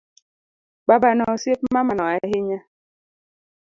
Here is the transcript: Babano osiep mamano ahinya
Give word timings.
Babano 0.87 1.23
osiep 1.33 1.59
mamano 1.73 2.03
ahinya 2.13 2.59